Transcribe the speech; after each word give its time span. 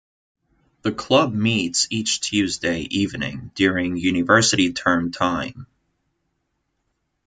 The 0.81 0.91
Club 0.91 1.31
meets 1.31 1.85
each 1.91 2.21
Tuesday 2.21 2.79
evening 2.89 3.51
during 3.53 3.97
University 3.97 4.73
term 4.73 5.11
time. 5.11 5.67